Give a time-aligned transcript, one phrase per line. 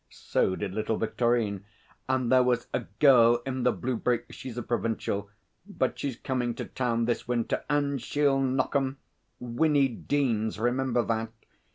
[0.09, 1.63] So did little Victorine.
[2.09, 5.29] And there was a girl in the blue brake she's a provincial
[5.67, 8.97] but she's coming to town this winter and she'll knock 'em
[9.39, 10.57] Winnie Deans.
[10.57, 11.29] Remember that!